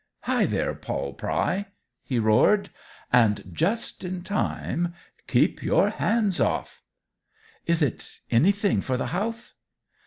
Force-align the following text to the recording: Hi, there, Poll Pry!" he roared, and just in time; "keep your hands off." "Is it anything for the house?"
Hi, 0.21 0.47
there, 0.47 0.73
Poll 0.73 1.13
Pry!" 1.13 1.67
he 2.01 2.17
roared, 2.17 2.71
and 3.13 3.51
just 3.53 4.03
in 4.03 4.23
time; 4.23 4.95
"keep 5.27 5.61
your 5.61 5.91
hands 5.91 6.39
off." 6.39 6.81
"Is 7.67 7.83
it 7.83 8.21
anything 8.31 8.81
for 8.81 8.97
the 8.97 9.05
house?" 9.13 9.53